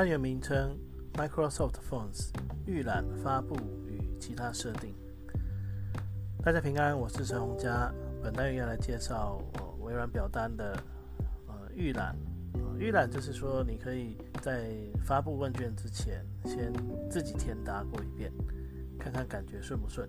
[0.00, 0.78] 单元名称
[1.12, 2.30] ：Microsoft Phones
[2.64, 3.54] 预览发布
[3.86, 4.94] 与其他设定。
[6.42, 7.92] 大家平安，我是陈洪佳。
[8.22, 9.42] 本单元要来介绍
[9.80, 10.74] 微软表单的
[11.48, 12.16] 呃预览。
[12.78, 16.72] 预览就是说，你可以在发布问卷之前，先
[17.10, 18.32] 自己填答过一遍，
[18.98, 20.08] 看看感觉顺不顺。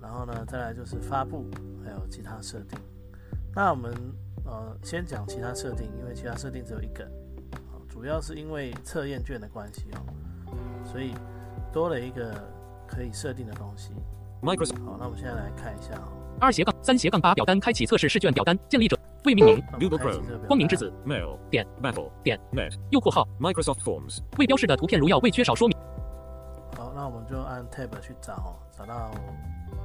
[0.00, 1.50] 然后呢，再来就是发布，
[1.84, 2.78] 还有其他设定。
[3.56, 3.92] 那我们
[4.44, 7.10] 呃先讲其他设定，因为其他设定只有一个。
[7.88, 9.98] 主要是因为测验卷的关系哦，
[10.84, 11.14] 所以
[11.72, 12.32] 多了一个
[12.86, 13.92] 可以设定的东西。
[14.42, 14.84] Microsoft。
[14.84, 16.12] 好，那我们现在来看一下哦。
[16.40, 19.60] 二斜杠三斜杠八表单开启测试试卷表单建立者未命名。
[19.80, 20.46] Google Chrome。
[20.46, 20.92] 光明之子。
[21.04, 21.36] Mail。
[21.50, 21.66] 点。
[21.82, 22.10] Battle。
[22.22, 22.38] 点。
[22.52, 22.78] Net。
[22.90, 23.26] 右括号。
[23.40, 24.20] Microsoft Forms。
[24.38, 25.76] 未标示的图片如要未缺少说明。
[26.76, 29.10] 好，那我们就按 Tab 去找，找到。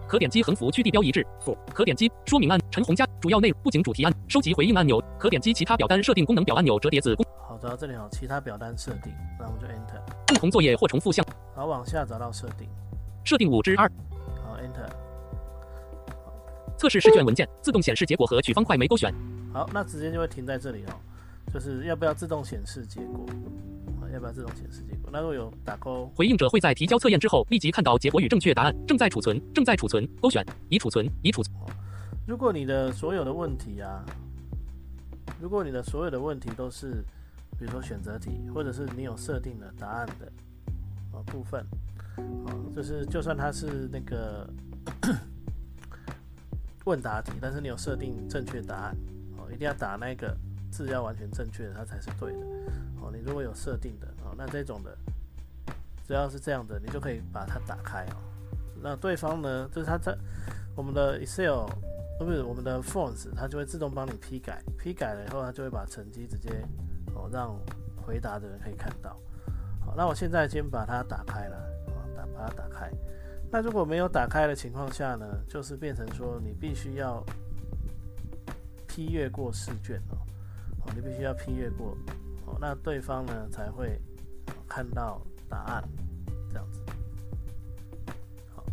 [0.07, 1.25] 可点击横幅区地标一致。
[1.73, 5.01] 可点击说明按陈红家主要内容布景主题按收集回应按钮。
[5.17, 7.17] 可点击其他表单设定功能表按钮折叠子。
[7.63, 9.97] 找到这里哦，其他表单设定，那我们就 Enter。
[10.27, 11.25] 不同作业或重复项。
[11.55, 12.67] 好，往下找到设定。
[13.23, 13.89] 设定五之二。
[14.43, 14.89] 好，Enter。
[16.77, 19.13] 测试试卷文件自动显示结果和取方块没勾选。
[19.53, 20.91] 好，那直接就会停在这里哦。
[21.53, 23.25] 就是要不要自动显示结果？
[24.11, 25.09] 要不要自动显示结果？
[25.09, 28.75] 那如果有打勾，回应者会在提交测验之后立即看到结果与正确答案。
[28.85, 31.55] 正在储存，正在储存，勾选，已储存，已储存。
[32.27, 34.03] 如果你的所有的问题啊，
[35.39, 37.01] 如果你的所有的问题都是。
[37.57, 40.31] 比如说选择题，或者是你有设定的答案的
[41.11, 41.65] 啊部分，
[42.45, 44.49] 啊，就是就算它是那个
[46.85, 48.97] 问答题，但是你有设定正确答案，
[49.37, 50.35] 哦，一定要打那个
[50.71, 52.39] 字要完全正确的，它才是对的，
[53.01, 54.97] 哦，你如果有设定的，哦，那这种的，
[56.07, 58.17] 只要是这样的，你就可以把它打开哦。
[58.81, 60.13] 那对方呢，就是他在
[60.75, 61.65] 我们的 Excel，
[62.19, 66.49] 不是我们的 Forms，它就会自动帮你批改，批改了以后，它就会把成绩直接。
[67.15, 67.57] 哦，让
[68.05, 69.17] 回答的人可以看到。
[69.85, 71.57] 好，那我现在先把它打开了，
[71.87, 72.91] 啊，打把它打开。
[73.51, 77.23] 那如果没有打开的情况下呢，就是变成说你必须要
[78.87, 80.17] 批阅过试卷哦，
[80.81, 81.95] 哦，你必须要批阅过，
[82.45, 84.01] 哦，那对方呢才会
[84.67, 85.83] 看到答案，
[86.49, 86.81] 这样子。
[88.55, 88.63] 好，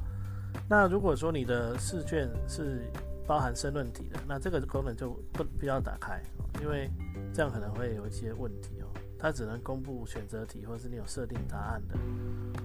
[0.68, 2.82] 那如果说你的试卷是
[3.26, 6.22] 包含申论题的，那这个功能就不不要打开，
[6.60, 6.90] 因为。
[7.32, 11.94] 这样可能会有一些问题哦，它只能公布选择题或者是你有设定答案的，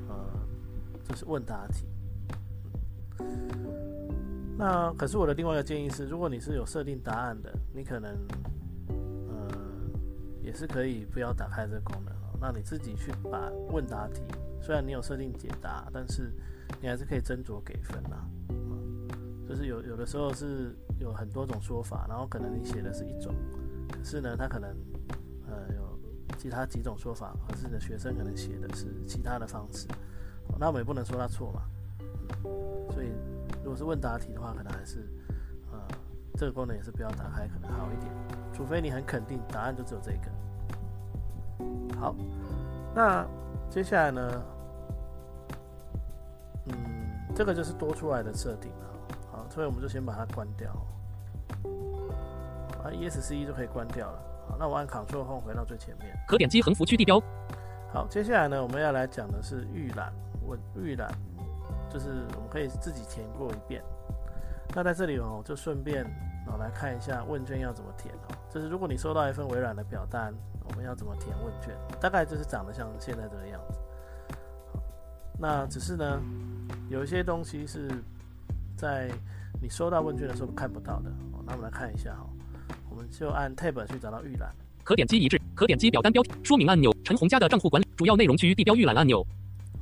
[0.09, 0.25] 呃，
[1.03, 1.85] 就是问答题。
[4.57, 8.17] 那可是我的另外一个建议是，如果你是有设定答案的，你可能
[9.29, 9.47] 呃
[10.41, 14.23] 也是可以不要打开这个功能哦，那你自己去把问答题，
[14.59, 16.33] 虽然你有设定解答，但是
[16.81, 18.27] 你还是可以斟酌给分啦。
[19.47, 23.31] 就是有有的时候是有很多种说法，然后可能你写的是一种。
[24.05, 24.69] 是呢，他可能
[25.49, 25.99] 呃有
[26.37, 29.87] 其他几种说法，可是呢学生可能写的是其他的方式，
[30.59, 31.63] 那我们也不能说他错嘛。
[32.91, 33.09] 所以
[33.63, 35.09] 如果是问答题的话，可能还是
[35.71, 35.79] 呃
[36.35, 38.11] 这个功能也是不要打开，可能好一点。
[38.53, 40.29] 除非你很肯定答案就只有这个。
[41.99, 42.15] 好，
[42.93, 43.25] 那
[43.71, 44.43] 接下来呢，
[46.67, 46.75] 嗯，
[47.33, 48.85] 这个就是多出来的设定了。
[49.31, 50.71] 好，所以我们就先把它关掉。
[52.85, 54.19] 啊，ESC 就可以关掉了。
[54.47, 56.15] 好，那我按 Ctrl Home 回到最前面。
[56.27, 57.19] 可点击横幅区地标。
[57.91, 60.13] 好，接下来呢，我们要来讲的是预览
[60.45, 61.11] 问预览，
[61.89, 63.81] 就是我们可以自己填过一遍。
[64.75, 66.03] 那在这里哦，就顺便
[66.47, 68.35] 哦来看一下问卷要怎么填哦。
[68.51, 70.31] 就是如果你收到一份微软的表单，
[70.63, 71.73] 我们要怎么填问卷？
[71.99, 73.79] 大概就是长得像现在这个样子。
[75.39, 76.21] 那只是呢，
[76.89, 77.89] 有一些东西是
[78.77, 79.09] 在
[79.59, 81.11] 你收到问卷的时候看不到的。
[81.47, 82.27] 那我们来看一下哈。
[83.11, 84.53] 就按 Tab 去找到预览，
[84.83, 89.25] 可点击一致，可点击表单标题说明按钮，陈红家的账户管理主要内容区地标预览按钮。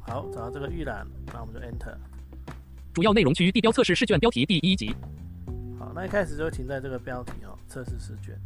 [0.01, 1.95] 好，找到这个预览，那我们就 Enter。
[2.93, 4.95] 主要内容区地标测试试卷标题第一集。
[5.79, 8.37] 好，那一开始就停在这个标题哦，测试试卷。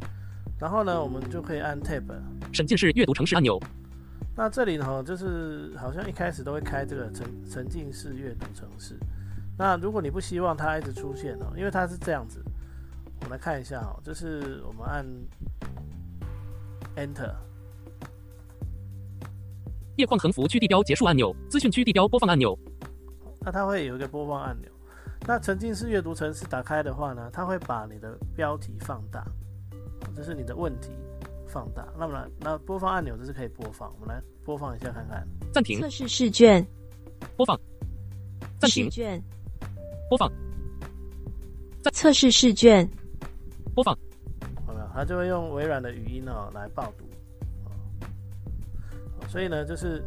[0.59, 2.03] 然后呢，我们就可以按 Tab
[2.51, 3.59] 审进式阅读城市按钮。
[4.35, 8.95] 那这里呢，就是好像一开始都会开这个沉沉浸式阅读城市。
[9.57, 12.44] 那如果你不希望它一直出现哦，因为它是这样子。
[13.19, 15.06] 我们来看一下哦，就是我们按
[16.96, 17.34] Enter，
[19.98, 22.58] 页框横幅区地标结束按钮，资讯区地标播放按钮。
[23.42, 24.72] 那它会有一个播放按钮。
[25.28, 29.25] 那沉浸式阅读程式打开的话呢，它会把你的标题放大，
[30.16, 30.90] 这是你的问题
[31.48, 31.86] 放大。
[31.98, 35.28] 那么呢，那播放按钮这是可以播放，我们来播放一下看看。
[35.52, 35.81] 暂停。
[35.81, 36.66] 测试试卷。
[37.36, 37.60] 播放。
[38.60, 38.86] 暂停。
[38.86, 39.22] 试卷。
[40.08, 40.31] 播放。
[41.92, 42.90] 测试试卷。
[43.77, 43.95] 播放。
[44.65, 47.06] 好了，它就会用微软的语音哦来报读。
[49.27, 50.03] 所以呢，就是，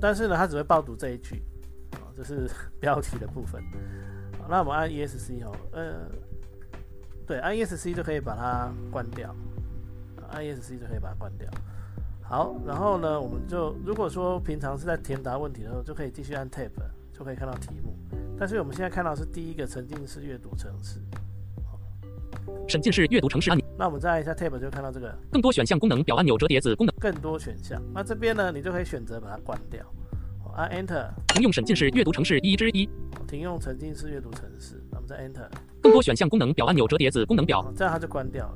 [0.00, 1.42] 但是呢，它只会报读这一句。
[1.92, 2.50] 啊，这是
[2.80, 3.62] 标题的部分。
[4.48, 6.08] 那我们按 ESC 哦，呃，
[7.26, 9.36] 对，按 ESC 就可以把它关掉，
[10.30, 11.46] 按 ESC 就可以把它关掉。
[12.22, 16.70] 好，然后呢，我们就如果说平常是在填答问题的时候，就可以继续按 Tab，
[17.12, 17.94] 就可以看到题目。
[18.38, 21.00] 但是我们现在看到是第一个沉浸式阅读程式，
[22.66, 23.66] 沉浸式阅读城市按钮。
[23.78, 26.94] 那我们再按一下 Tab，就看到这个更多选项功能表按钮折叠子功能。
[26.98, 29.84] 更多选项，那这边呢，你就可以选择把它关掉。
[30.56, 32.88] 按 Enter，停用沉浸式阅读城市一之一。
[33.28, 35.48] 停用沉浸式阅读城市，那我们再 Enter。
[35.80, 38.54] 更多选项功能表按钮折叠子功能表，这样它就关掉了。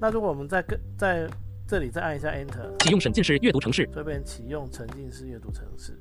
[0.00, 1.28] 那如果我们再跟在
[1.68, 5.96] 这里再按一下 Enter，启用沉浸式阅读城市，这边启用沉浸式阅读城市。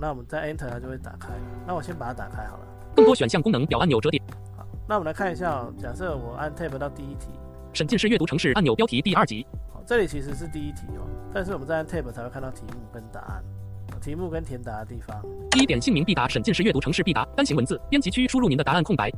[0.00, 1.30] 那我们再 Enter，它就会打开。
[1.66, 2.66] 那我先把它打开好了。
[2.94, 4.22] 更多选项功能表按钮折叠。
[4.84, 7.28] 好，那我们来看一下，假设我按 Tab 到第一题，
[7.72, 9.46] 沈浸式阅读城市按钮标题第二级。
[9.72, 13.42] 好，这里其实是第一题哦，但是我们在按 Tab 才会看到题目跟答案。
[14.00, 15.22] 题目跟填答的地方。
[15.50, 19.10] 第一点，姓名必答，沈浸式阅读城市必答，单行文字，编辑区输入您的答案空白。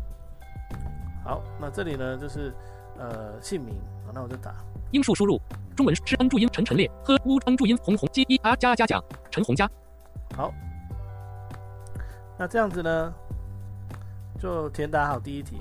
[1.24, 2.54] 好，那这里呢就是
[2.96, 3.74] 呃姓名，
[4.14, 4.54] 那我就打。
[4.92, 5.40] 英数输入，
[5.74, 9.68] 中文是安注音陈陈列，呵乌安注音红红鸡一啊加加奖陈红加。
[10.36, 10.52] 好，
[12.38, 13.14] 那这样子呢
[14.38, 15.56] 就填答好第一题。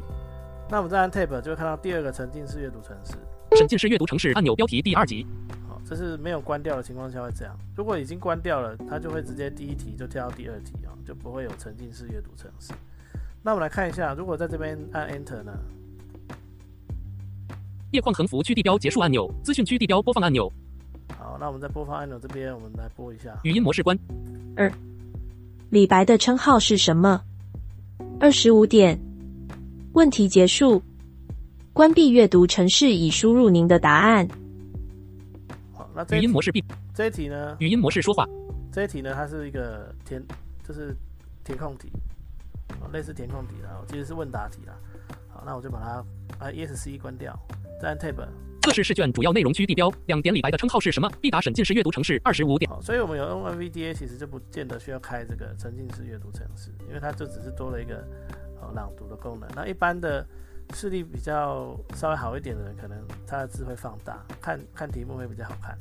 [0.69, 3.13] 那我们再按 Tab 就会看到第二个沉浸式阅读城市。
[3.57, 5.25] 沉浸式阅读城市按钮标题第二集。
[5.68, 5.80] 好。
[5.88, 12.74] 这是没有关掉的情况下会这样，如果已经关掉了，它就会直接第一题就跳到第二题啊，就不会有沉浸式阅读城市。
[13.44, 15.54] 那我们来看一下，如果在这边按 Enter 呢？
[17.92, 20.51] 页框横幅区地标结束按钮，资讯区地标播放按钮。
[21.16, 23.39] 好，那我们在播放按钮这边，我们来播一下。
[23.44, 23.95] 语音模式关。
[24.57, 24.72] 二，
[25.69, 27.22] 李白的称号是什么？
[28.17, 28.97] 二十五点，
[29.94, 30.81] 问题结束。
[31.73, 34.25] 关闭阅读程式，已输入您的答案。
[35.73, 36.63] 好，那语音模式闭
[36.94, 37.57] 这一题呢？
[37.59, 38.25] 语音模式说话。
[38.71, 40.23] 这一题呢，它是一个填，
[40.65, 40.95] 就是
[41.44, 41.91] 填空题，
[42.94, 44.73] 类似填空题的，其实是问答题啦。
[45.27, 47.38] 好，那我就把它啊 ESC 关掉，
[47.81, 48.15] 再按 Tab。
[48.65, 51.09] 测试试卷主要内容区地标两点，李白的称号是什么？
[51.21, 52.69] 必答沈浸式阅读城市二十五点。
[52.69, 58.06] 好，所以我们有用 NVDA，其实就不见得需要开这个沉浸式阅读城市，因为它就只是多了一个
[58.62, 59.47] 呃朗读的功能。
[59.56, 60.25] 那一般的。
[60.73, 62.97] 视力比较稍微好一点的人，可能
[63.27, 65.77] 他的字会放大，看看题目会比较好看。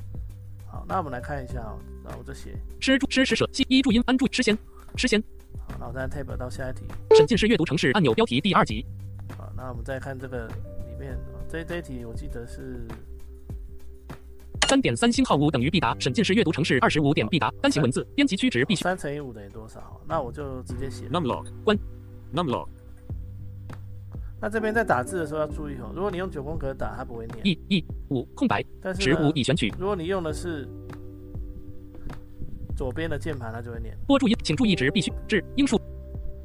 [0.67, 4.55] 好，那我们来看一下哦，那我就写诗注诗诗舍西一注音安住诗先
[4.95, 5.19] 诗先。
[5.67, 6.85] 好，那我再 tab 到下一题。
[7.17, 8.85] 沉浸式阅读城市按钮标题第二集。
[9.35, 11.17] 好，那我们再看这个里面，
[11.55, 12.85] 这这一题我记得是
[14.67, 20.01] 三点三星号五等于必答，沈进式阅读程式二十五点必答，单行文字，编辑区值必须三乘以五等于多少？
[20.05, 21.77] 那我就直接写 numlog 关
[22.33, 22.67] numlog。
[24.41, 27.39] 那这边在打字的时候要注意哦，如果你用九宫格打，它不会念。
[27.45, 29.73] 一、一、五空白，但是十五已选取。
[29.79, 30.67] 如果你用的是
[32.75, 33.97] 左边的键盘，它就会念。
[34.07, 35.79] 多注音，请注意值必须至英数。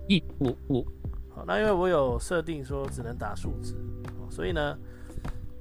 [0.08, 0.86] 一、五、五。
[1.30, 3.74] 好，那因为我有设定说只能打数字，
[4.30, 4.78] 所以呢，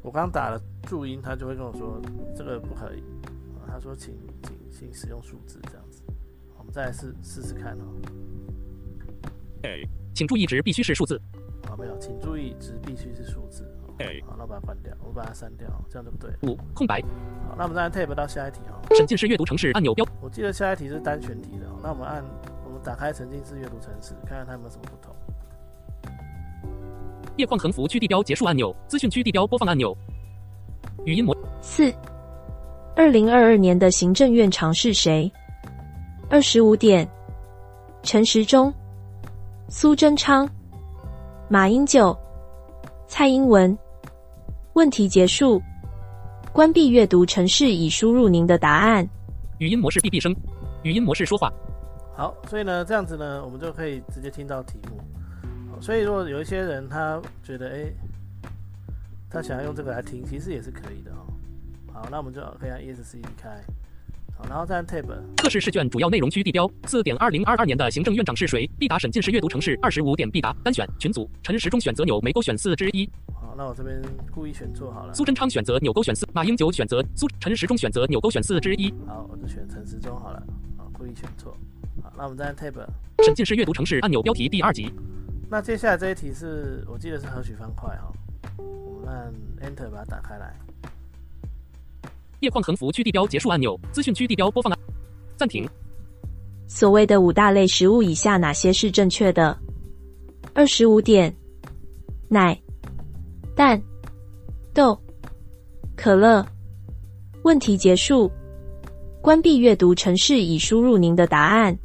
[0.02, 2.02] 我刚打了注音，他就会跟我说
[2.36, 3.04] 这个不可以。
[3.68, 6.02] 他说请请请使用数字这样子。
[6.58, 7.86] 我们再来试试试看哦。
[9.64, 9.82] 哎，
[10.16, 11.22] 请注意值必须是数字。
[11.68, 13.64] 啊，没有，请注意值必须是数字。
[14.26, 16.50] 好，那我把它关掉，我把它删掉，这样对不对？
[16.50, 17.02] 五空白。
[17.48, 18.80] 好，那我们再 tab 到下一题哦。
[18.96, 20.06] 沉浸式阅读城市按钮标。
[20.22, 22.24] 我记得下一题是单选题的，那我们按
[22.66, 25.14] 我们打开沉浸式阅读城市，看看它有没有什么不同。
[27.40, 29.96] 页框横幅区地标结束按钮，资讯区地标播放按钮。
[31.06, 31.92] 语音模四。
[32.96, 35.32] 二零二二年的行政院长是谁？
[36.30, 37.10] 二十五点。
[38.04, 38.74] 陈时中。
[39.70, 40.48] 苏贞昌。
[41.48, 42.16] 马英九、
[43.08, 43.76] 蔡英文，
[44.74, 45.62] 问题结束。
[46.52, 49.08] 关闭阅读程式，已输入您的答案。
[49.60, 50.36] 语音模式闭闭声，
[50.84, 51.52] 语音模式说话。
[52.16, 55.00] 好，所以呢，这样子呢，我们就可以直接听到题目。
[55.82, 57.92] 所以如果有一些人他觉得，哎，
[59.30, 61.26] 他想要用这个来听，其实也是可以的哦。
[61.94, 63.62] 好，那我们就可以按 ESC 离开。
[64.48, 65.06] 然后再按 Tab。
[65.38, 68.66] 测试试卷主要内容区地标四点二零二二年的行政院长是谁？
[68.80, 73.10] 必答沈浸式阅读城市二十五点必答单选群组陈时中选择钮没勾选四之一。
[73.34, 75.14] 好，那我这边故意选错好了。
[75.14, 78.94] 苏贞昌选择钮勾选四，马英九选择苏陈时中选择钮勾选四之一。
[79.06, 80.38] 好，我就选陈时中好了。
[80.78, 81.58] 啊，故意选错。
[82.02, 82.76] 好，那我们再按 Tab。
[83.26, 84.90] 审进式阅读城市按钮标题第二集。
[85.52, 88.12] 那接下来这一题是我记得是何许方块哈。
[88.58, 90.56] 我们按 Enter 把它打开来。
[92.42, 94.80] 叶矿横幅区地标结束按钮，资讯区地标播放按
[95.36, 95.68] 暂停。
[96.68, 99.58] 所谓的五大类食物以下哪些是正确的？
[100.54, 101.36] 二十五点，
[102.28, 102.58] 奶、
[103.56, 103.82] 蛋、
[104.72, 104.98] 豆、
[105.96, 106.46] 可乐。
[107.42, 108.32] 问题结束。
[109.22, 111.78] 关闭阅读程式，已输入您的答案。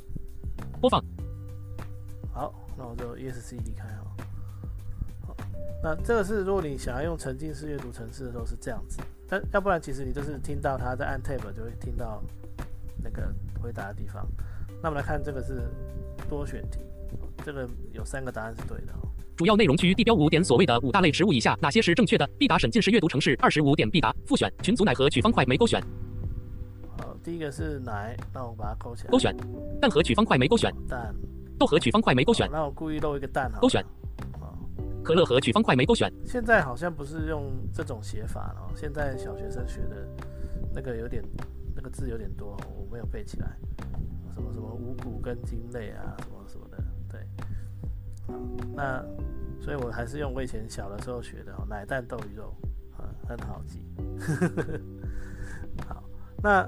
[0.81, 1.03] 播放。
[3.25, 4.17] ESC 离开哈。
[5.27, 5.37] 好，
[5.83, 12.23] 那这个是如果你想要用沉浸式阅读程式的时候是这样子，但要不然其实你就是听到他在按 Tab 就会听到
[13.03, 14.27] 那个回答的地方。
[14.83, 15.63] 那我们来看这个是
[16.29, 16.81] 多选题，
[17.45, 18.93] 这个有三个答案是对的。
[19.37, 22.29] 主要内容区地标五点，所谓的五大类食物以下哪些是正确的？
[22.39, 24.15] 必答沈进式阅读城市二十五点必答。
[24.27, 25.83] 复选群组奶和取方块没勾选。
[26.99, 29.11] 好，第一个是奶，那我把它勾起来。
[29.11, 29.35] 勾选
[29.81, 30.73] 蛋和取方块没勾选。
[30.89, 31.13] 蛋。
[31.59, 32.49] 豆和取方块没勾选。
[32.51, 33.59] 那我故意漏一个蛋哈。
[33.61, 33.85] 勾选。
[35.03, 36.11] 可乐和取方块没勾选。
[36.25, 40.09] 现在好像不是用这种写法了，现在小学生学的
[40.75, 41.23] 那个有点
[41.77, 43.55] 那个字有点多，我没有背起来。
[44.35, 46.83] 什么什么五谷跟茎类啊，什么什么的，
[47.13, 47.21] 对，
[48.27, 48.33] 好，
[48.75, 49.05] 那
[49.61, 52.53] 所以我还是用我以前小的时候学的哦，奶蛋豆鱼肉，
[52.97, 53.85] 啊，很好记。
[55.87, 56.03] 好，
[56.43, 56.67] 那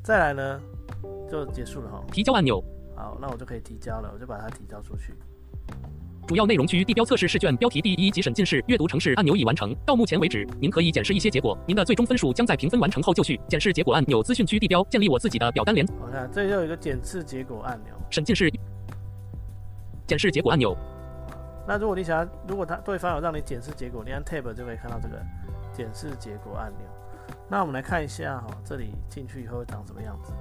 [0.00, 0.60] 再来呢，
[1.28, 2.04] 就结束了哈。
[2.12, 2.64] 提交按钮。
[2.96, 5.14] 好，那我就可以提交了，我就把它提交出去。
[6.26, 9.76] 主要内容区地标测试试卷标题第一级审进式阅读城市按钮已完成。
[9.84, 11.58] 到目前为止，您可以检视一些结果。
[11.66, 13.38] 您的最终分数将在评分完成后就绪。
[13.46, 15.86] 检视结果按钮资讯区地标建立我自己的表单连。
[16.00, 17.92] 我看这里有一个检视结果按钮。
[18.10, 18.50] 审进式
[20.06, 20.74] 检视结果按钮。
[21.68, 25.20] 那如果你想要，如果他对方有让你检视结果，你按 Tab 就可以看到这个
[25.74, 26.86] 检视结果按钮。
[27.50, 30.32] 那我们来看一下哈，这里进去以后会长什么样子。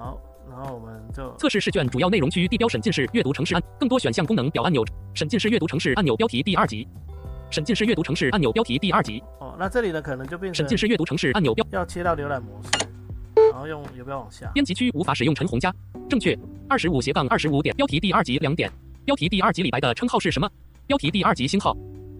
[0.00, 0.20] 好。
[0.48, 6.88] 然后我们就测试试卷主要内容区地标审进式阅读城市按更多选项功能表按钮审进式阅读城市按钮标题第二级
[7.50, 12.88] 审进式阅读城市按钮标题第二级哦，那这里呢可能就变成审进式阅读城市按钮标要切到浏览模式，
[13.50, 14.50] 然后用游标往下。
[14.52, 15.72] 编辑区无法使用陈红加。
[16.08, 16.36] 正确。
[16.68, 18.70] 二十五斜杠二十五点标题第二级两点。
[19.04, 20.48] 标题第二级李白的称号是什么？
[20.86, 21.76] 标题第二级星号。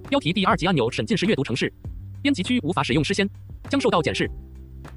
[0.08, 1.72] 标题第二级按钮审进式阅读城市。
[2.20, 3.28] 编辑区无法使用诗仙。
[3.68, 4.28] 将受到检视。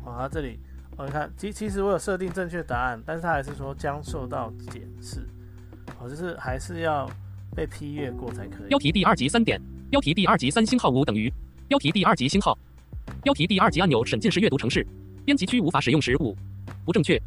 [0.06, 0.60] 啊这里。
[0.96, 5.28] 我看，其其实我有设定正确答案，但是他还是说将受到检视，
[6.00, 7.10] 哦，就是还是要
[7.56, 8.70] 被批阅过才可以。
[8.70, 9.60] 标题第二级三点，
[9.90, 11.34] 标题第二级三星号五等于
[11.68, 12.58] 标题第二级星号，
[13.24, 14.86] 标题第二级按钮审进式阅读城市，
[15.26, 16.38] 编辑区无法使用时五，
[16.86, 17.18] 不正确。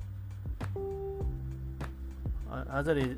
[2.48, 3.16] 啊啊，这里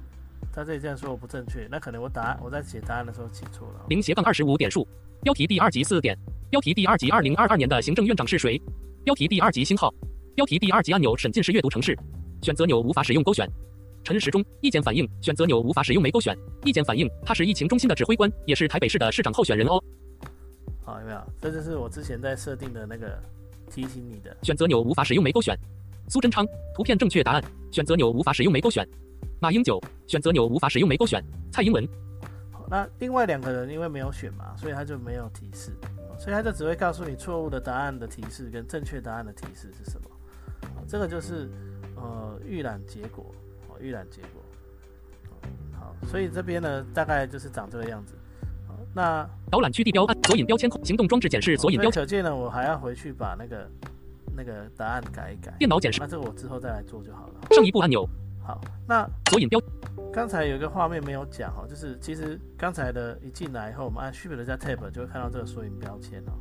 [0.50, 3.84] 他这里这样说我不正确，那可能我答案我在写答案的时候写错了。
[3.90, 4.88] 零斜杠二十五点数，
[5.22, 8.60] 标题第二级四点，标题第二级二零二二年的行政院长是谁？
[9.04, 9.92] 标题第二级星号。
[10.38, 11.98] 标题第二级按钮审进式阅读城市，
[12.42, 13.44] 选择钮无法使用勾选。
[14.04, 16.38] 陈时中意见反映，选择钮无法使用没勾选。
[16.62, 19.82] 意见反映，他是疫情中心的指挥官，也是台北市的市长候选人哦。
[20.84, 21.20] 好，有没有？
[21.40, 23.20] 这就是我之前在设定的那个
[23.68, 24.36] 提醒你的。
[24.44, 25.58] 选择钮无法使用没勾选。
[26.08, 27.42] 苏贞昌图片正确答案，
[27.72, 28.88] 选择钮无法使用没勾选。
[29.40, 31.20] 马英九选择钮无法使用没勾选。
[31.50, 31.84] 蔡英文。
[32.52, 35.72] 好，那另外两个人因为没有选嘛，所以他就没有提示，
[36.16, 40.08] 所以他就只会告诉你错误的答案的提示跟正确答案的提示是什么。
[40.86, 41.48] 这个就是
[41.96, 43.26] 呃预览结果，
[43.68, 44.42] 哦预览结果，
[45.78, 48.14] 好，所以这边呢大概就是长这个样子。
[48.66, 53.70] 好，那导览区地标按索引标签行动装置检视索引标可见呢，我还要回去把那个
[54.36, 55.52] 那个答案改一改。
[55.58, 57.34] 电脑检视，那这个我之后再来做就好了。
[57.50, 58.08] 上一步按钮。
[58.42, 59.60] 好，那索引标，
[60.10, 66.32] 刚才有一个画面没有讲哦，就是其实刚才的一进来以后，我们按 Shift 加 Tab 就会看到这个索引标签哦。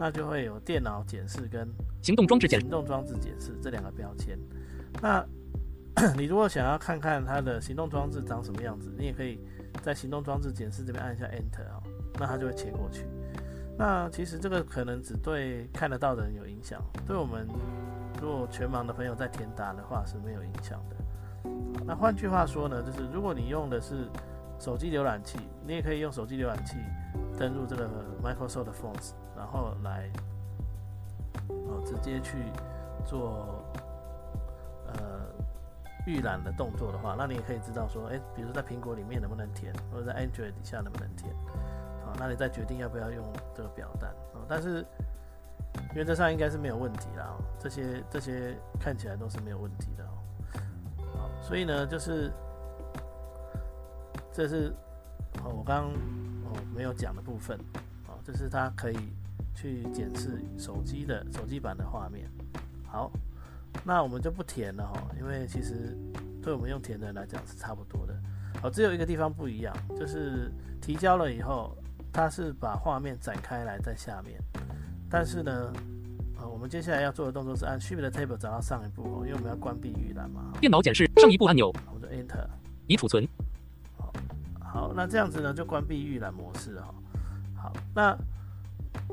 [0.00, 1.68] 那就会有电脑检视跟
[2.00, 4.38] 行动装置检行动装置检视这两个标签。
[5.02, 5.22] 那
[6.16, 9.38] 你如果想要看看它的行动装置长什么样子，你也可以
[9.82, 11.82] 在行动装置检视这边按一下 Enter 啊，
[12.18, 13.04] 那它就会切过去。
[13.76, 17.46] 那其实这个可能只对看得到的人有影响，对我们
[18.22, 20.96] 如果全盲的朋友在填答的话是没有影响的。
[21.84, 24.08] 那换句话说呢，就是如果你用的是
[24.58, 26.76] 手机浏览器，你也可以用手机浏览器
[27.38, 27.86] 登录这个
[28.22, 29.12] Microsoft Forms。
[29.40, 30.10] 然后来，
[31.48, 32.36] 哦，直接去
[33.06, 33.64] 做
[34.86, 34.92] 呃
[36.06, 41.34] 预览的动作的话，那你也可以知道说，哎，比如说在苹果里面能不能填，或者在 Android 底下能不能填，
[42.04, 44.44] 好，那你再决定要不要用这个表单哦。
[44.46, 44.84] 但是
[45.94, 50.12] 原则上应该是没有问题啦，这些这些看起来都是没有问题的哦。
[51.16, 52.30] 好，所以呢，就是
[54.30, 54.70] 这是
[55.42, 55.86] 哦，我刚。
[56.44, 57.56] 哦没有讲的部分，
[58.08, 58.96] 哦，就是它可以
[59.60, 62.26] 去检视手机的手机版的画面。
[62.86, 63.10] 好，
[63.84, 65.94] 那我们就不填了哈，因为其实
[66.42, 68.18] 对我们用填的人来讲是差不多的。
[68.62, 70.50] 好，只有一个地方不一样，就是
[70.80, 71.76] 提交了以后，
[72.10, 74.40] 它是把画面展开来在下面，
[75.10, 75.72] 但是呢，
[76.38, 80.52] 呃，我们接下来要做的动作是按 Shift Table 找到上一步哦，因为我们要关闭预览嘛。
[80.58, 82.46] 电脑检视上一步按钮，我们就 Enter。
[82.86, 83.28] 已储存。
[83.96, 84.12] 好，
[84.58, 86.94] 好，那这样子呢，就关闭预览模式哈。
[87.54, 88.16] 好，那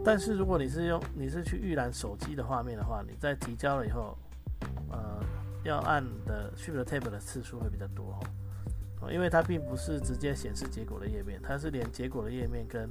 [0.03, 4.17] 但是如果你是用你是去预览手机的画面的话，你在提交了以后，
[4.89, 5.23] 呃，
[5.63, 8.19] 要按的 Shift Tab 的次数会比较多
[9.01, 9.11] 哦。
[9.11, 12.89] 因为它并不是直接显示结果的页面，它是连结果的页面跟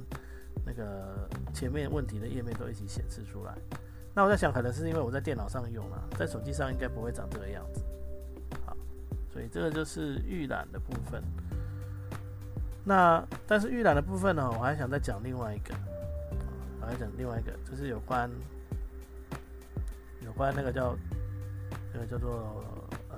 [0.65, 3.53] 那个前面问题的页面都一起显示出来。
[4.15, 7.83] 那我在想，可能是因为我在电脑上用啊，在手机上应该不会长这个样子。
[8.65, 8.75] 好，
[9.31, 11.21] 所以这个就是预览的部分。
[12.83, 15.75] 那但是预览的部分呢，我还想再讲另外一个，
[16.87, 18.31] 我还讲另外一个，就是有关
[20.23, 20.95] 有关那个叫
[21.93, 22.63] 那个叫做
[23.09, 23.17] 呃。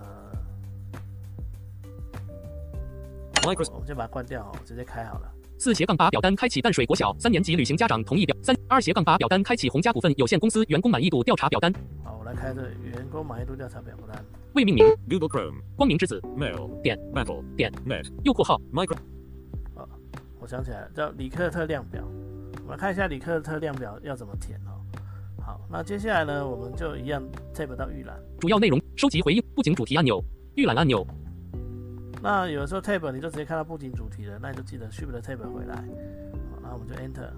[3.45, 5.31] 我们先把它关掉哦，直接开好了。
[5.59, 11.71] 四斜杠八表单开启淡水国小三年级旅行家长同意表三二斜杠八表单开启红家股份有限公司员工满意度调查表单。
[12.03, 14.25] 好，我来开这员工满意度调查表单。
[14.55, 14.83] 未命名。
[15.07, 15.61] Google Chrome。
[15.75, 16.19] 光明之子。
[16.35, 16.81] Mail。
[16.81, 16.97] 点。
[17.13, 17.43] Battle。
[17.55, 17.71] 点。
[17.85, 18.11] Net。
[18.23, 18.59] 右括号。
[18.73, 18.97] Micro。
[19.75, 19.85] 啊，
[20.39, 22.03] 我想起来了，叫里克特量表。
[22.69, 24.77] 我们看一下李克特量表要怎么填哦。
[25.41, 27.19] 好，那接下来呢，我们就一样
[27.51, 28.15] tab 到预览。
[28.39, 30.23] 主要内容：收集回应，布景主题按钮，
[30.53, 31.03] 预览按钮。
[32.21, 37.31] 那有的时候 tab 你就直接看到布景主题了，那你就记得 shift tab 回来，好，那我们就 enter。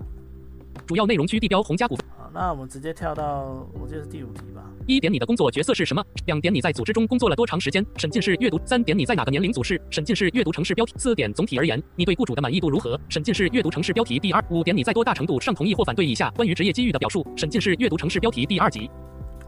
[0.86, 1.96] 主要内容区地标红家股。
[2.18, 4.61] 好，那我们直接跳到，我记得是第五题吧。
[4.88, 6.04] 一点你的工作角色是什么？
[6.26, 7.86] 两点你在组织中工作了多长时间？
[7.98, 8.60] 审进式阅读。
[8.66, 9.82] 三点你在哪个年龄组是？
[9.90, 10.94] 审进式阅读城市标题。
[10.98, 13.00] 四点总体而言，你对雇主的满意度如何？
[13.10, 14.44] 审进式阅读城市标题第二。
[14.50, 17.26] 五点你在多大程度上同意或反对以下关于职业机遇的表述？
[17.36, 18.90] 审进式阅读城市标题第二级。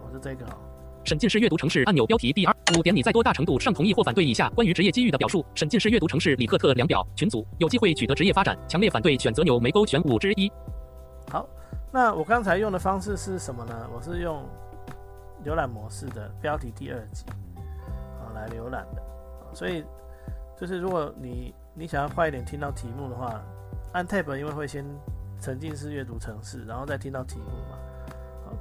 [0.04, 0.46] 我是这个。
[1.06, 5.46] 审进式阅读城市按钮标题第二五点，你在多大程度上同意或反对以下关于职业机遇的表述？
[5.54, 10.50] 审进式阅读城市里克特量表群组有机会取得职业发展，强烈反对选择钮没勾选五之一。
[11.30, 11.46] 好，
[11.92, 13.90] 那我刚才用的方式是什么呢？
[13.94, 14.46] 我是用
[15.46, 19.02] 浏览模式的标题第二集啊来浏览的，
[19.54, 19.84] 所以
[20.58, 23.42] 就是如果你你想要快一点听到题目的话，
[23.92, 24.86] 按 Tab 因为会先
[25.40, 27.78] 沉浸式阅读城市，然后再听到题目嘛。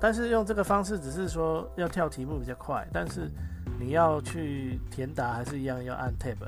[0.01, 3.31] 但是用这个方式，只是说要跳题目比较快，但是
[3.79, 6.39] 你要去填答还是一样要按 Tab，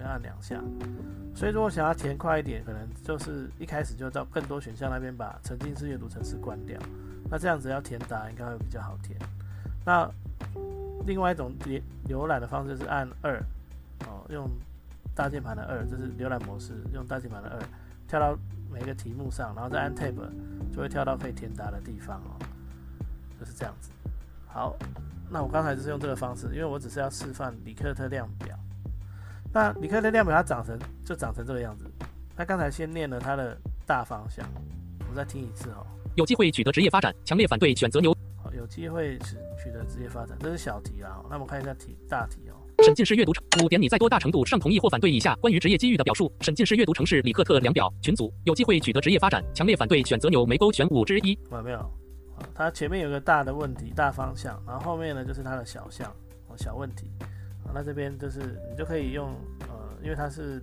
[0.00, 0.62] 要按两下。
[1.34, 6.80] 所以如果想要填快一点，可能就是一开始就到更多选项那边把沉浸式阅读程式关掉，
[7.28, 9.18] 那这样子要填答应该会比较好填。
[9.86, 10.10] 那
[11.06, 13.40] 另外一种浏浏览的方式是按二，
[14.06, 14.50] 哦，用
[15.14, 17.62] 大键盘的二，这是浏览模式，用大键盘的二
[18.08, 18.36] 跳到
[18.68, 20.16] 每个题目上，然后再按 Tab，
[20.74, 22.34] 就会跳到可以填答的地方哦。
[23.38, 23.90] 就是这样子，
[24.48, 24.74] 好，
[25.30, 28.58] 那我刚才就是用这个方式，因为我只是要示范李克特量表。
[29.52, 31.84] 那李克特量表它长成就长成这个样子。
[32.36, 34.44] 他刚才先念了它的大方向，
[35.08, 35.86] 我再听一次哦。
[36.16, 38.16] 有机会取得职业发展，强烈反对选择牛。
[38.56, 41.20] 好，有机会取取得职业发展，这是小题啦。
[41.28, 42.56] 那我们看一下题大题哦。
[42.82, 46.32] 审进式阅读五点，你在多大程度上同意或反对以下关于职业机遇的表述？
[46.40, 51.38] 审进式阅读城市里克特量表群组有机会取得职业发展，强烈反对选择钮没勾选五之一。
[51.50, 51.90] 有没有？
[52.54, 56.12] 它前面有个大的问题、大方向，然后后面呢就是它的小项、
[56.56, 57.10] 小问题。
[57.64, 59.34] 啊，那这边就是你就可以用
[59.68, 60.62] 呃，因为它是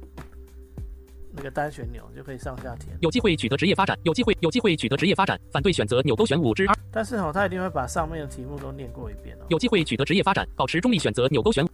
[1.36, 2.96] 那个单旋钮，就可以上下填。
[3.02, 6.76] 有机会取得职业发展，有机会有机会取得职业发展，反对选择钮勾选五之二。
[6.92, 9.46] 但是哦，他一定会把上面的题目都念过一遍哦。
[9.50, 11.66] 有机会取得职业发展，保持中立选择钮勾选。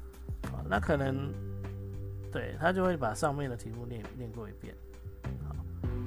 [0.43, 1.31] 啊，那可能
[2.31, 4.73] 对他就会把上面的题目念念过一遍。
[5.47, 5.55] 好，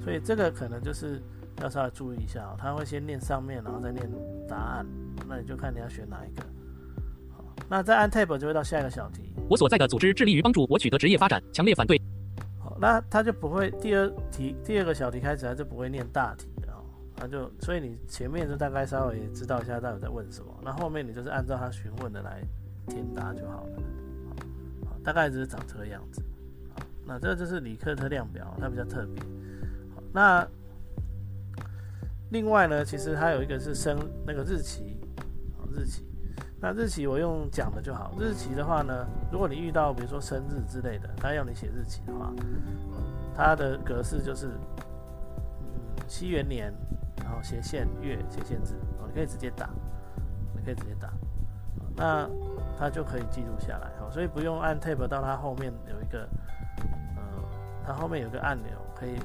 [0.03, 1.21] 所以这个可能就是。
[1.61, 4.09] 要稍微注意一下哦，他会先念上面，然后再念
[4.49, 4.85] 答案，
[5.29, 6.41] 那你就看你要选哪一个。
[7.31, 9.31] 好，那再按 Tab 就会到下一个小题。
[9.47, 12.01] 我所在的组织致力于帮助我取得职业发展，强烈反对。
[12.83, 16.83] 那他就不会第二题第二个小题开始他就不会念大题的哦，
[17.15, 22.43] 他就所以你前面就大概稍微知道一下到底在问什么，那后面你就是按照他询问的来
[22.89, 23.81] 填答就好了。
[25.01, 26.21] 大概就是长这个样子。
[27.05, 29.23] 那这就是里克特量表，它比较特别。
[30.11, 30.45] 那。
[32.31, 34.97] 另外呢，其实它有一个是生那个日期，
[35.71, 36.03] 日期。
[36.63, 38.13] 那日期我用讲的就好。
[38.17, 42.31] 日期的话呢，如果你遇到比如说生日之类的，他要你写日期的话，
[43.35, 46.73] 它的格式就是嗯西元年，
[47.21, 49.69] 然后斜线月斜线字，哦，你可以直接打，
[50.55, 51.11] 你可以直接打，
[51.97, 52.29] 那
[52.79, 54.09] 它就可以记录下来哦。
[54.09, 56.29] 所以不用按 Tab 到它后面有一个，
[57.17, 57.23] 呃，
[57.85, 59.19] 它后面有个按钮可以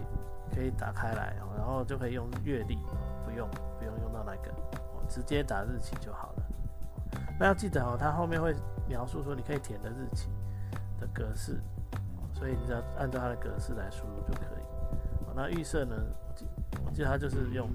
[0.53, 2.81] 可以打开来，然后就可以用月历，
[3.25, 3.49] 不用
[3.79, 4.53] 不用用到那个，
[5.09, 6.38] 直接打日期就好了。
[7.39, 8.53] 那要记得哦，它后面会
[8.89, 10.29] 描述说你可以填的日期
[10.99, 11.61] 的格式，
[12.35, 15.25] 所以你只要按照它的格式来输入就可以。
[15.25, 15.95] 好那预设呢，
[16.29, 16.47] 我记
[16.85, 17.71] 我记得它就是用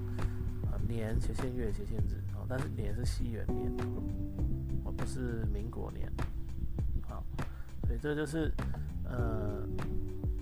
[0.86, 3.72] 年斜线月斜线日，哦，但是年是西元年，
[4.84, 6.12] 而不是民国年。
[7.08, 7.24] 好，
[7.86, 8.52] 所以这就是
[9.04, 9.66] 呃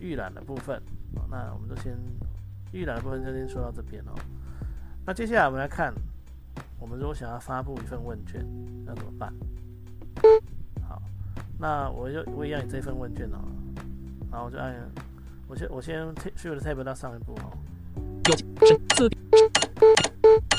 [0.00, 0.82] 预览的部分。
[1.30, 1.96] 那我们就先
[2.72, 4.12] 预览的部分就先说到这边哦。
[5.06, 5.94] 那接下来我们来看。
[6.82, 8.44] 我们如果想要发布一份问卷，
[8.84, 9.32] 那怎么办？
[10.88, 11.00] 好，
[11.56, 13.38] 那我就我也要你这份问卷哦，
[14.32, 14.74] 然后我就按，
[15.46, 16.04] 我先我先
[16.36, 17.56] Shift Tab 到上一步哦。
[18.24, 19.08] 有审四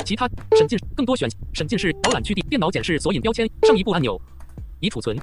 [0.05, 4.19] 其他审进更多选审进是导览区地电脑检视索引标签上一步按钮
[4.79, 5.17] 已储存。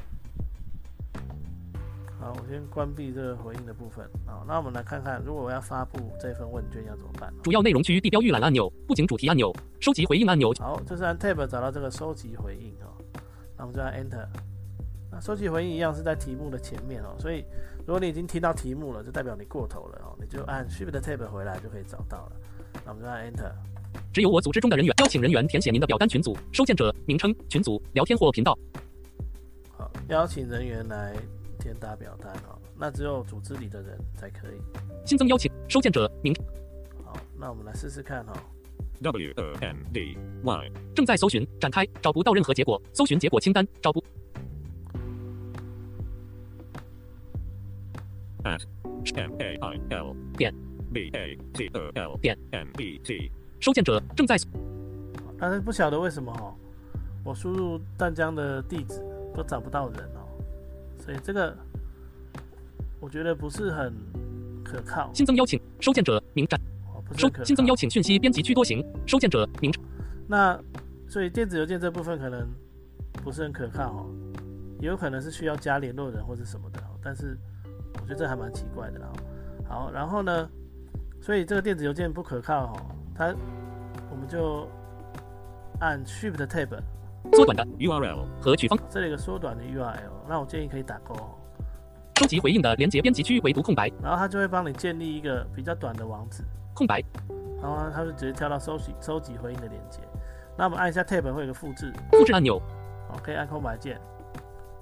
[2.51, 7.33] 先关闭这个回应的部分啊，那我们来看看，如果我要发布这份问卷要怎么办？
[7.45, 10.53] 主要内容区地标预览按钮、布景主题按钮、收集回应按钮。
[10.59, 12.91] 好，这是按 Tab 找到这个收集回应哦，
[13.57, 14.27] 那我们就按 Enter。
[15.13, 17.45] 那收集回应一样是在题目的前面哦，所以
[17.87, 22.33] 如果你已经听到题目了，就代表你过头了哦，你就按 Shift Tab 回来就可以找到了。
[22.85, 23.53] 那我们就按 Enter。
[24.13, 28.59] 只有我组织中的人员邀请人员填写您的表单群组、收件者名称、群组、聊天或频道。
[29.77, 31.15] 好，邀请人员来。
[31.61, 34.61] 填打表单哦，那只有组织里的人才可以
[35.05, 36.35] 新增邀请收件者名。
[37.05, 38.33] 好，那我们来试试看哦。
[39.03, 44.03] W O N D Y 正在搜寻，展开，找不到任何结果，搜寻结果清单，找不。
[48.43, 48.63] At
[49.15, 50.55] M A I L 点
[50.93, 54.37] B A T O L 点 M B T 收件者正在。
[55.39, 56.55] 但是不晓得为什么哦，
[57.25, 59.03] 我输入湛江的地址
[59.35, 60.20] 都找不到人哦。
[61.01, 61.57] 所以这个
[63.01, 63.93] 我觉得不是很
[64.63, 65.11] 可靠。
[65.13, 66.61] 新增邀请收件者名站
[67.17, 69.73] 收新增邀请讯息编辑区多行收件者名。
[70.29, 70.57] 那
[71.09, 72.49] 所以电子邮件这部分可能
[73.25, 74.07] 不是很可靠哦，
[74.79, 76.81] 也有可能是需要加联络人或者什么的。
[77.03, 77.37] 但是
[77.95, 79.13] 我觉得这还蛮奇怪的啦。
[79.69, 80.49] 好，然后呢，
[81.21, 82.81] 所以这个电子邮件不可靠哦，
[83.15, 83.35] 它
[84.11, 84.69] 我们就
[85.81, 86.81] 按 Shift Tab。
[87.33, 91.15] 缩短的 URL 和取方，这里有个缩短的 URL，那我建议可以打勾。
[92.19, 96.43] 收集回应的连接编辑区唯独空白，然后它就会帮你建立一个比较短的网址，
[96.75, 97.03] 空白，
[97.63, 100.01] 然后它就直接跳到收集收集回应的连接。
[100.57, 102.61] 那我们按一下 Tab 会有个复制，复制按钮，
[103.09, 103.99] 好，可以按空白键，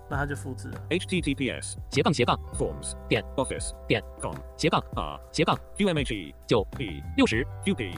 [0.09, 0.81] 那它就复制了。
[0.88, 2.38] https 斜杠斜杠。
[2.55, 3.22] Forms 点。
[3.37, 4.03] Office 点。
[4.20, 4.83] Com 斜杠。
[4.96, 5.57] R 斜杠。
[5.77, 6.66] Umhe 九。
[6.77, 7.46] B 六十。
[7.64, 7.94] Qp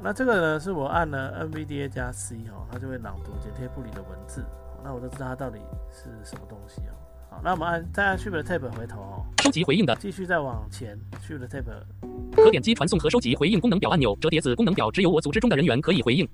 [0.00, 4.44] 那这个呢，是我按了 NVDA 加 C 哦，它就会朗读剪贴簿里的文字，
[4.84, 5.58] 那我就知道它到底
[5.90, 6.94] 是什么东西哦。
[7.30, 11.64] 好，那我们按再按 Shift Tab 回头哦，收集回应的，继续再往前 Shift Tab，
[12.32, 16.26] 可点击传送和收集回应功能表按钮，折叠子功能表只有我组织中的人员可以回应。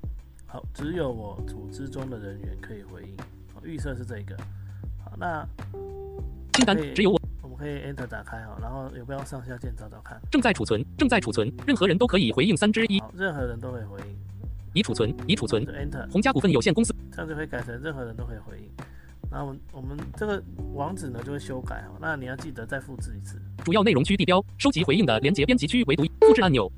[0.46, 3.16] 好，只有我组织中的人员可以回应。
[3.54, 4.36] 好，预设是这个。
[5.02, 5.44] 好，那
[6.52, 7.20] 清单只有我。
[7.54, 10.20] 可以 Enter 打开哈，然后有没有上下键找找看？
[10.30, 13.02] 正在储存，正在储存，任何人都可以回应三之一。
[13.14, 14.16] 任何人都可以回应。
[14.72, 15.64] 已储存，已储存。
[15.66, 16.10] Enter。
[16.10, 16.94] 红家股份有限公司。
[17.12, 18.68] 这样就可以改成任何人都可以回应。
[19.30, 20.42] 然后我们我们这个
[20.74, 23.40] 网址呢就会修改哈，那你要记得再复制一次。
[23.64, 26.70] 主要内容区地标，收集回应的连接编辑区唯独复制按钮。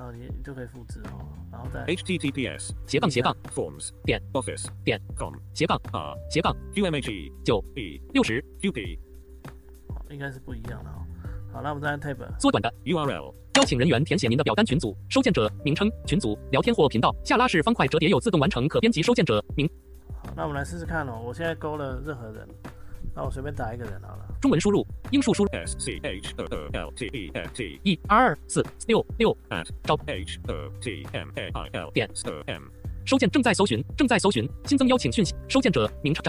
[0.00, 8.42] 好，然后你就可以复制哦，然后再 https 斜杠斜杠 forms 点 office 点 com 斜杠 r 斜杠 umhe 九 b 六十
[8.62, 8.98] qp
[10.08, 11.04] 应该是不一样的哦。
[11.52, 17.14] 好，那我们再按 Tab 缩短的 URL，邀请人员填写您的表单群组、收件者名称、群组、聊天或频道。
[17.24, 19.68] 下拉式方块折叠有自动完成可编辑收件者名。
[20.24, 21.20] 好，那我们来试试看哦。
[21.22, 22.48] 我现在勾了任何人，
[23.14, 24.26] 那我随便打一个人好了。
[24.40, 30.70] 中文输入，英数输入 S C H O O L T E n T 一二四六六 at 招 H O
[30.80, 32.62] T M A I L 点 O M
[33.04, 36.22] 收件正在搜寻，正在搜寻新增邀请讯息，收件者名称。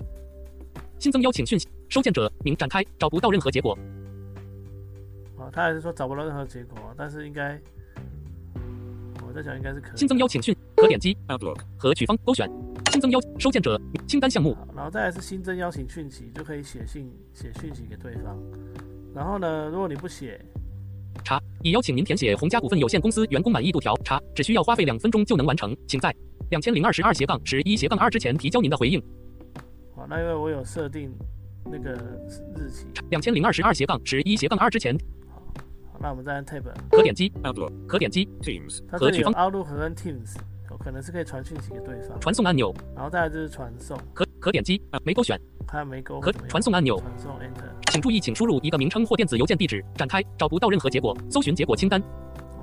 [0.97, 3.77] 新增邀请讯息，收件者名展开，找不到任何结果。
[5.37, 7.59] 哦，他还是说找不到任何结果，但是应该，
[9.27, 9.95] 我在想应该是可。
[9.95, 12.49] 新增邀请讯，可点击 Outlook 和取方勾选
[12.91, 14.53] 新增邀收件者清单项目。
[14.75, 18.37] 然后再来是新增邀请讯息，就可以写信写讯息给对方。
[19.15, 20.43] 然后呢，如果你不写，
[21.23, 26.13] 查已邀请您填写红家股份有限公司员工满意度条，查只需要花费两分钟就能完成，请在
[26.49, 29.01] 两千零二十二斜杠十一斜杠二之前提交您的回应。
[29.95, 31.13] 好那因为我有设定
[31.63, 31.93] 那个
[32.57, 34.97] 日期，两千零二十二斜杠十一斜杠二之前。
[35.29, 35.41] 好，
[35.97, 40.35] 那我们再按 Tab，可点击 Outlook，可点击 Teams，它这里有 Outlook 和 Teams，
[40.81, 42.19] 可能是可以传讯息给对方。
[42.19, 47.91] 传送按钮，然后再来就是传送，可可点击没勾选看没勾可传送按钮，传送 Enter。
[47.91, 49.83] 请注意，请输入一个名称或电子邮件地址。
[49.95, 52.01] 展开，找不到任何结果，搜寻结果清单。
[52.01, 52.05] 哦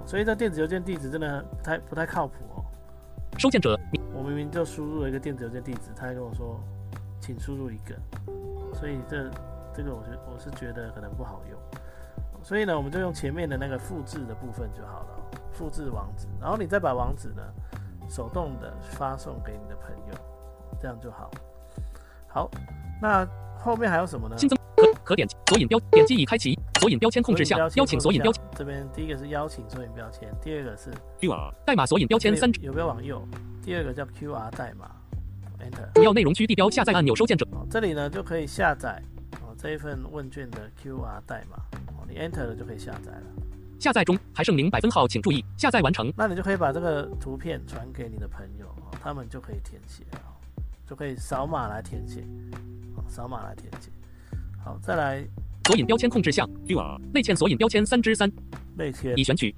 [0.08, 2.64] 所以这电子邮件地址真的不太不太靠谱哦。
[3.36, 3.78] 收件者，
[4.14, 6.58] 我明明就输入了一个电子邮件地址，他还跟我说，
[7.20, 7.94] 请输入一个，
[8.72, 9.30] 所以这
[9.74, 11.60] 这个我觉我是觉得可能不好用，
[12.42, 17.42] 所以呢，我们就用前面的那个复制的部分就好了哦，复制网址，然后你再把网址呢
[18.08, 20.14] 手动的发送给你的朋友，
[20.80, 21.30] 这样就好。
[22.28, 22.50] 好，
[23.00, 23.26] 那
[23.58, 24.36] 后面还有什么呢？
[24.36, 30.90] 新增可可点索引标，点击已开启索引标签控制项，邀请索引标签这边第一个是邀请索引标签，第二个是
[31.20, 33.26] QR, 代码索引标签三，有没有往右？
[33.62, 34.90] 第二个叫 QR 代码
[35.58, 35.92] ，Enter。
[35.94, 39.02] 主要内容区地标下载按钮，收件者哦，这里呢就可以下载
[39.42, 41.56] 哦这一份问卷的 QR 代码，
[41.98, 43.22] 哦，你 Enter 了就可以下载了。
[43.78, 46.12] 下载中，还剩零百分号，请注意下载完成。
[46.16, 50.34] 那你就可以把这个图片传给你的朋友，哦，他们就可以填写，哦，
[50.84, 52.22] 就可以扫码来填写，
[52.96, 53.90] 哦，扫码来填写。
[54.64, 55.24] 好，再来
[55.66, 58.30] 索引标签控制项，QR, 内嵌索引标签三之三，
[58.76, 59.54] 内嵌已，选取。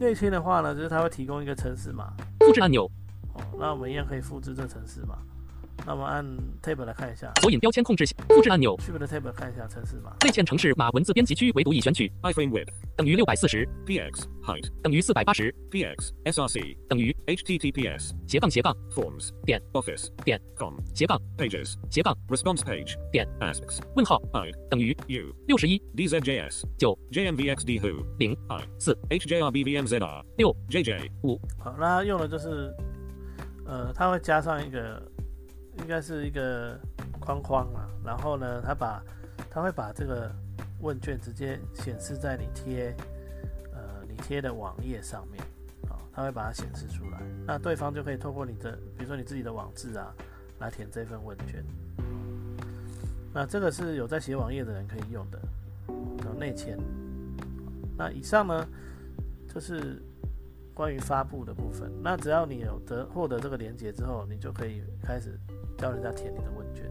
[0.00, 2.90] 内嵌的话呢，就是它会提供一个城市码，复制按钮，
[3.34, 5.18] 哦，那我们一样可以复制这城市码。
[5.86, 6.24] 那我们按
[6.62, 19.60] Tab 来看一下索引标签控制项，复制按钮，，Shift 的 Tab 看一下城市码，内嵌城市码文字编辑区唯独已选取，iframe width, 等于六百四十，px, height, 等于四百八十，px, src, 等于 https, 斜杠斜杠 forms, 点
[19.72, 25.78] office, 点 com, 斜杠 pages, 斜杠 response page, 点 asks, 问号 i, 等于 u, 六十一
[25.94, 32.72] dzjs, 九 jmvxd who, 零 i, 四 hjrbvmzr, 六 jj, 五好，那用的就是，
[33.66, 35.02] 呃，它会加上一个，
[35.78, 36.78] 应该是一个
[37.20, 39.02] 框框嘛，然后呢，它把
[39.50, 40.30] 它会把这个
[40.80, 42.94] 问卷直接显示在你贴，
[43.72, 45.42] 呃，你贴的网页上面，
[45.88, 50.14] 啊、它会把它显示出来，那对方就可以透过你的，比如说你自己的网志啊，
[50.58, 51.64] 来填这份问卷。
[53.32, 55.40] 那这个是有在写网页的人可以用的，
[55.88, 56.78] 有内嵌。
[57.96, 58.66] 那以上呢，
[59.52, 60.00] 就是
[60.72, 61.90] 关于发布的部分。
[62.00, 65.36] 那只要你有得获得这个连接之后，你就可以开始
[65.76, 66.90] 叫人家填你的问卷。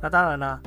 [0.00, 0.60] 那当然啦，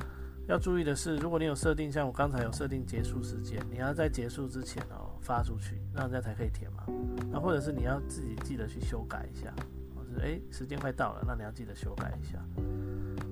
[0.48, 6.84] 要注意的是，如果你有设定，像我刚才有设定结束时间，你要在结束之前哦发出去，那人家才可以填嘛。
[7.32, 9.54] 那或者是你要自己记得去修改一下，
[9.96, 12.38] 或是诶时间快到了，那你要记得修改一下。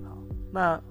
[0.04, 0.18] 好，
[0.52, 0.82] 那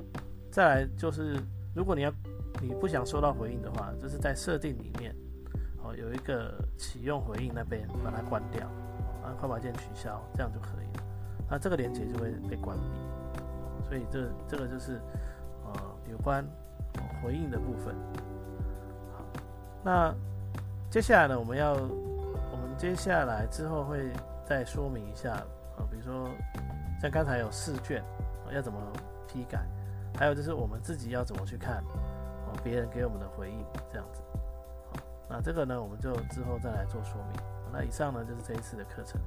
[0.50, 1.36] 再来就是，
[1.74, 2.12] 如果你要
[2.60, 5.14] 你不想收到回应的话，就是在设定里面。
[5.82, 8.70] 哦，有一个启用回应那边把它关掉，
[9.24, 11.04] 按快把键取消，这样就可以了。
[11.48, 12.84] 那这个连接就会被关闭，
[13.90, 15.00] 所以这这个就是
[15.64, 15.72] 呃
[16.08, 16.46] 有关、
[17.20, 17.92] 回应的部分。
[19.12, 19.24] 好，
[19.82, 20.14] 那
[20.88, 24.12] 接下来呢，我们要我们接下来之后会
[24.46, 26.28] 再说明一下，啊，比如说
[27.02, 28.00] 像刚才有试卷、
[28.54, 28.78] 要怎么
[29.26, 29.66] 批改，
[30.16, 31.82] 还有就是我们自己要怎么去看
[32.46, 34.22] 哦别人给我们的回应，这样子。
[34.92, 37.42] 好那这个呢，我们就之后再来做说明。
[37.72, 39.20] 那以上呢就是这一次的课程。